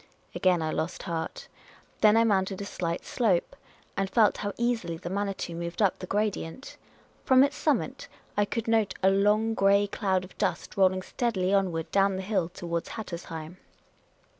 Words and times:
Again 0.33 0.63
I 0.63 0.71
lost 0.71 1.03
heart. 1.03 1.47
Then 1.99 2.17
I 2.17 2.23
mounted 2.23 2.59
a 2.59 2.65
slight 2.65 3.05
slope, 3.05 3.55
and 3.95 4.09
felt 4.09 4.37
how 4.37 4.51
easily 4.57 4.97
the 4.97 5.11
Manitou 5.11 5.53
moved 5.53 5.79
up 5.79 5.99
the 5.99 6.07
gradient. 6.07 6.75
From 7.23 7.43
its 7.43 7.55
summit 7.55 8.07
I 8.35 8.45
could 8.45 8.67
note 8.67 8.95
a 9.03 9.11
long 9.11 9.53
grey 9.53 9.85
cloud 9.85 10.23
of 10.23 10.35
dust 10.39 10.75
rolling 10.75 11.03
steadily 11.03 11.53
onward 11.53 11.91
down 11.91 12.15
the 12.15 12.23
hill 12.23 12.49
towards 12.49 12.89
Hattersheim. 12.89 13.57